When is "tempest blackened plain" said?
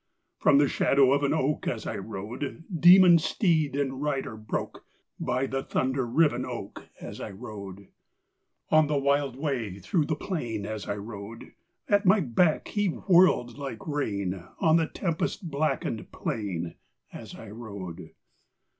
14.87-16.73